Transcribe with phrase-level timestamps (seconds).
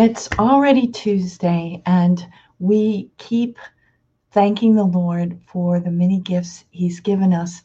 [0.00, 2.24] It's already Tuesday, and
[2.60, 3.58] we keep
[4.30, 7.62] thanking the Lord for the many gifts He's given us.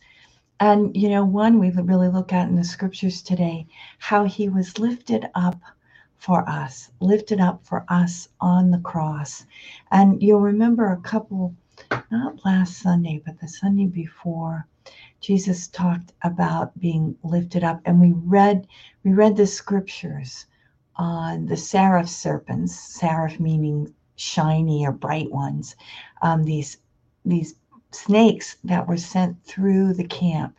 [0.60, 3.68] And, you know, one we really look at in the scriptures today
[4.00, 5.62] how He was lifted up
[6.18, 9.45] for us, lifted up for us on the cross.
[9.91, 11.54] And you'll remember a couple,
[12.09, 14.65] not last Sunday, but the Sunday before.
[15.20, 18.65] Jesus talked about being lifted up, and we read
[19.04, 20.47] we read the scriptures
[20.96, 25.75] on the seraph serpents, seraph meaning shiny or bright ones,
[26.21, 26.78] um, these
[27.25, 27.56] these
[27.92, 30.56] snakes that were sent through the camp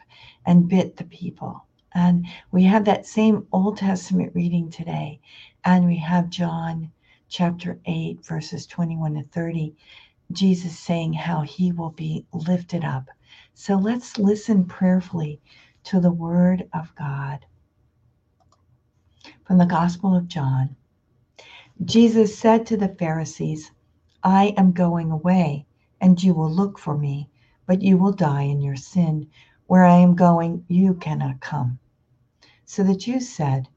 [0.47, 1.65] and bit the people.
[1.95, 5.21] And we have that same Old Testament reading today,
[5.65, 6.91] and we have John
[7.29, 9.75] chapter 8, verses 21 to 30,
[10.33, 13.09] Jesus saying how he will be lifted up.
[13.55, 15.41] So let's listen prayerfully
[15.85, 17.45] to the word of God
[19.45, 20.75] from the Gospel of John.
[21.85, 23.71] Jesus said to the Pharisees,
[24.23, 25.67] I am going away,
[26.01, 27.29] and you will look for me,
[27.67, 29.29] but you will die in your sin.
[29.67, 31.79] Where I am going, you cannot come.
[32.65, 33.69] So the Jews said,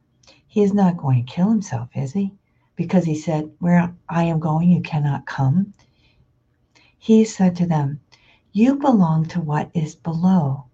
[0.47, 2.33] He is not going to kill himself, is he?
[2.75, 5.73] Because he said, Where I am going, you cannot come.
[6.97, 7.99] He said to them,
[8.53, 10.65] You belong to what is below.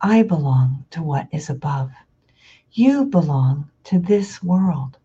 [0.00, 1.90] I belong to what is above.
[2.72, 4.98] You belong to this world,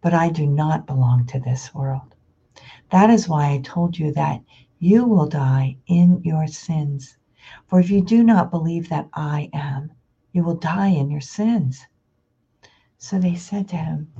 [0.00, 2.14] but I do not belong to this world.
[2.90, 4.42] That is why I told you that
[4.78, 7.16] you will die in your sins.
[7.66, 9.92] For if you do not believe that I am,
[10.32, 11.86] you will die in your sins.
[12.98, 14.12] So they said to him,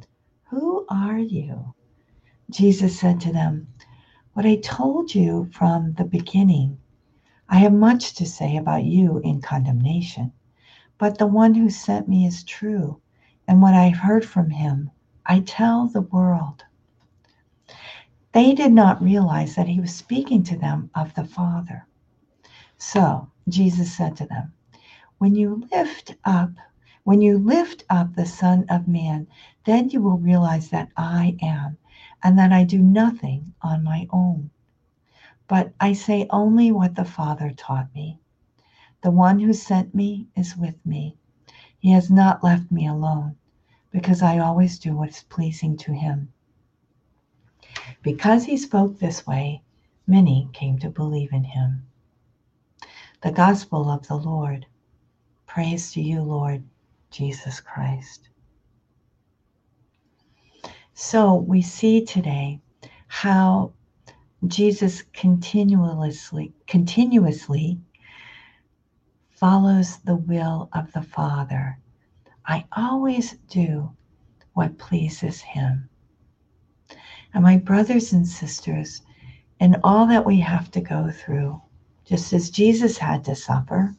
[0.50, 1.75] Who are you?
[2.50, 3.69] Jesus said to them,
[4.33, 6.78] What I told you from the beginning.
[7.48, 10.33] I have much to say about you in condemnation.
[10.98, 13.00] But the one who sent me is true,
[13.50, 14.92] and what I've heard from him,
[15.26, 16.62] I tell the world.
[18.30, 21.84] They did not realize that he was speaking to them of the Father.
[22.78, 24.52] So Jesus said to them,
[25.19, 26.52] When you lift up,
[27.02, 29.26] when you lift up the Son of Man,
[29.64, 31.76] then you will realize that I am,
[32.22, 34.50] and that I do nothing on my own.
[35.48, 38.20] But I say only what the Father taught me.
[39.02, 41.16] The one who sent me is with me.
[41.80, 43.34] He has not left me alone,
[43.90, 46.32] because I always do what is pleasing to him.
[48.02, 49.62] Because he spoke this way,
[50.06, 51.86] many came to believe in him.
[53.22, 54.66] The Gospel of the Lord.
[55.46, 56.62] Praise to you, Lord
[57.10, 58.28] Jesus Christ.
[60.94, 62.60] So we see today
[63.08, 63.72] how
[64.46, 67.80] Jesus continuously continuously
[69.28, 71.78] follows the will of the Father.
[72.50, 73.93] I always do
[74.55, 75.88] what pleases Him.
[77.33, 79.03] And my brothers and sisters,
[79.61, 81.62] in all that we have to go through,
[82.05, 83.94] just as Jesus had to suffer,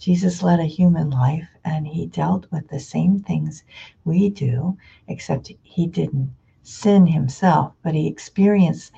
[0.00, 3.62] Jesus led a human life and he dealt with the same things
[4.04, 4.76] we do,
[5.06, 8.90] except he didn't sin himself, but he experienced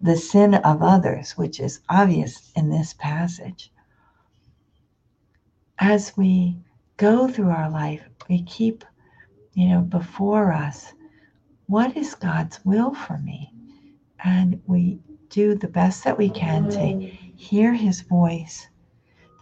[0.00, 3.70] the sin of others, which is obvious in this passage
[5.78, 6.58] as we
[6.96, 8.84] go through our life, we keep,
[9.54, 10.92] you know, before us
[11.66, 13.52] what is God's will for me?
[14.22, 15.00] And we
[15.30, 17.00] do the best that we can to
[17.36, 18.68] hear his voice,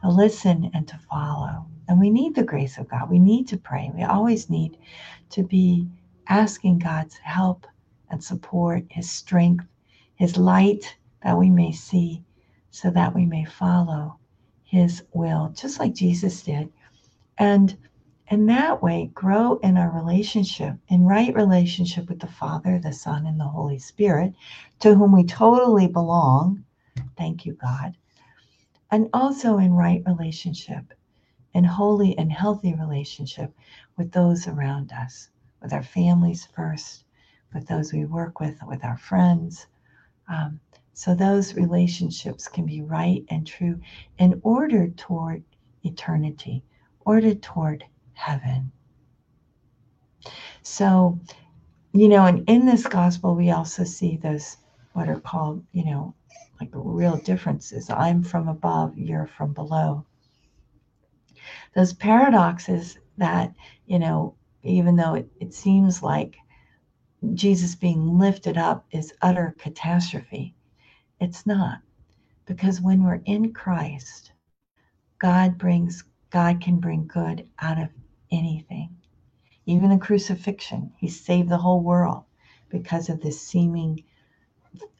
[0.02, 1.66] to listen and to follow.
[1.88, 3.10] And we need the grace of God.
[3.10, 3.90] We need to pray.
[3.94, 4.78] We always need
[5.30, 5.88] to be
[6.28, 7.66] asking God's help
[8.10, 9.66] and support, his strength,
[10.14, 12.22] his light that we may see
[12.70, 14.16] so that we may follow
[14.64, 16.72] his will, just like Jesus did.
[17.42, 17.76] And
[18.28, 23.26] in that way, grow in our relationship, in right relationship with the Father, the Son,
[23.26, 24.32] and the Holy Spirit,
[24.78, 26.64] to whom we totally belong.
[27.18, 27.96] Thank you, God.
[28.92, 30.94] And also in right relationship,
[31.52, 33.52] in holy and healthy relationship
[33.96, 35.28] with those around us,
[35.60, 37.02] with our families first,
[37.52, 39.66] with those we work with, with our friends.
[40.28, 40.60] Um,
[40.92, 43.80] so those relationships can be right and true
[44.18, 45.42] in order toward
[45.82, 46.62] eternity,
[47.04, 47.84] order toward
[48.14, 48.72] heaven.
[50.62, 51.18] So,
[51.92, 54.56] you know, and in this gospel, we also see those
[54.92, 56.14] what are called, you know,
[56.60, 57.90] like real differences.
[57.90, 60.04] I'm from above, you're from below.
[61.74, 63.54] Those paradoxes that,
[63.86, 66.36] you know, even though it, it seems like
[67.34, 70.54] Jesus being lifted up is utter catastrophe,
[71.20, 71.80] it's not.
[72.46, 74.32] Because when we're in Christ,
[75.18, 77.90] God brings God can bring good out of
[78.30, 78.96] anything.
[79.66, 82.24] Even the crucifixion, he saved the whole world
[82.70, 84.02] because of the seeming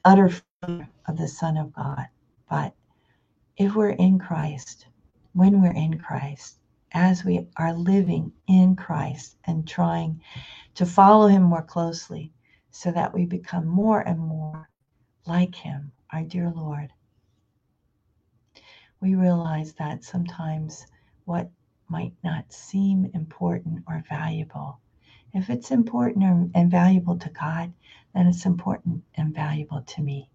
[0.05, 2.05] utter fear of the Son of God.
[2.47, 2.75] But
[3.57, 4.85] if we're in Christ,
[5.33, 6.59] when we're in Christ,
[6.91, 10.21] as we are living in Christ and trying
[10.75, 12.31] to follow Him more closely
[12.69, 14.69] so that we become more and more
[15.25, 16.93] like Him, our dear Lord,
[19.01, 20.85] we realize that sometimes
[21.25, 21.49] what
[21.89, 24.79] might not seem important or valuable,
[25.33, 27.73] if it's important and valuable to God,
[28.13, 30.29] then it's important and valuable to me.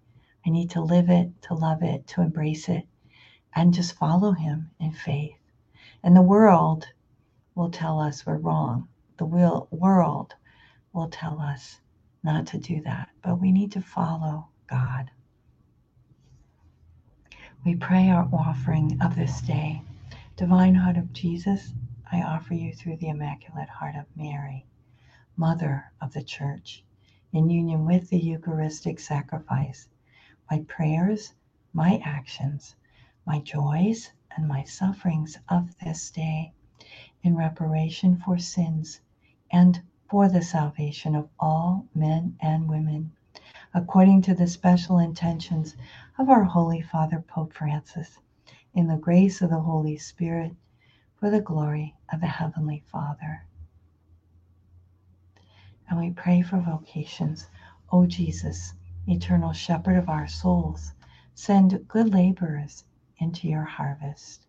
[0.44, 2.86] I need to live it, to love it, to embrace it,
[3.54, 5.36] and just follow Him in faith.
[6.02, 6.86] And the world
[7.54, 8.88] will tell us we're wrong.
[9.18, 10.34] The will, world
[10.92, 11.80] will tell us
[12.22, 15.10] not to do that, but we need to follow God.
[17.64, 19.82] We pray our offering of this day.
[20.38, 21.74] Divine Heart of Jesus,
[22.12, 24.64] I offer you through the Immaculate Heart of Mary,
[25.36, 26.84] Mother of the Church,
[27.32, 29.88] in union with the Eucharistic sacrifice,
[30.48, 31.34] my prayers,
[31.72, 32.76] my actions,
[33.26, 36.52] my joys, and my sufferings of this day
[37.24, 39.00] in reparation for sins
[39.50, 43.10] and for the salvation of all men and women,
[43.74, 45.74] according to the special intentions
[46.16, 48.20] of our Holy Father Pope Francis,
[48.74, 50.52] in the grace of the Holy Spirit,
[51.18, 53.44] for the glory of the Heavenly Father.
[55.88, 57.46] And we pray for vocations.
[57.90, 58.74] O Jesus,
[59.06, 60.92] eternal shepherd of our souls,
[61.34, 62.84] send good laborers
[63.18, 64.46] into your harvest.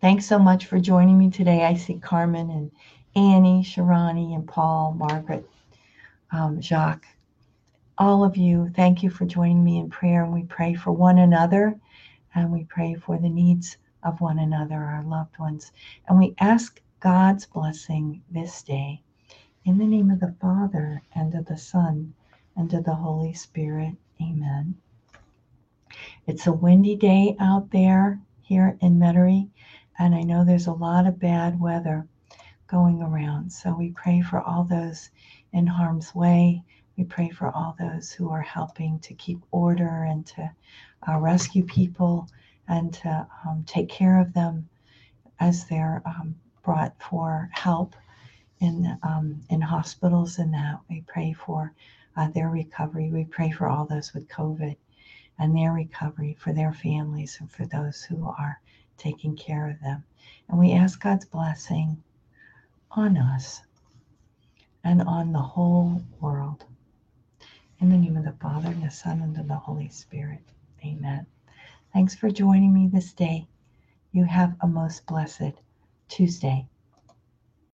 [0.00, 1.64] Thanks so much for joining me today.
[1.64, 2.70] I see Carmen and
[3.16, 5.48] Annie, Sharani, and Paul, Margaret,
[6.30, 7.06] um, Jacques,
[7.96, 8.70] all of you.
[8.76, 10.24] Thank you for joining me in prayer.
[10.24, 11.78] And we pray for one another
[12.34, 15.72] and we pray for the needs of one another, our loved ones.
[16.08, 19.02] And we ask God's blessing this day
[19.64, 22.14] in the name of the Father and of the Son
[22.56, 23.94] and of the Holy Spirit.
[24.20, 24.76] Amen.
[26.26, 29.48] It's a windy day out there here in Metairie,
[29.98, 32.06] and I know there's a lot of bad weather
[32.66, 33.52] going around.
[33.52, 35.10] So we pray for all those
[35.52, 36.62] in harm's way.
[36.96, 40.50] We pray for all those who are helping to keep order and to
[41.08, 42.28] uh, rescue people
[42.68, 44.68] and to um, take care of them
[45.40, 47.94] as they're um, brought for help
[48.60, 51.72] in um, in hospitals and that we pray for
[52.16, 53.10] uh, their recovery.
[53.10, 54.76] We pray for all those with COVID
[55.38, 58.60] and their recovery, for their families, and for those who are
[58.96, 60.04] taking care of them.
[60.48, 62.02] And we ask God's blessing
[62.92, 63.62] on us
[64.84, 66.64] and on the whole world.
[67.84, 70.40] In the name of the Father, and the Son, and of the Holy Spirit.
[70.82, 71.26] Amen.
[71.92, 73.46] Thanks for joining me this day.
[74.10, 75.52] You have a most blessed
[76.08, 76.66] Tuesday.